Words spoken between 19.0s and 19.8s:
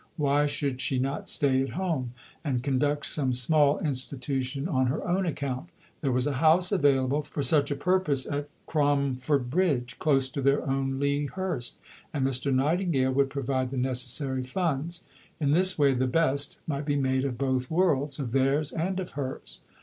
hers.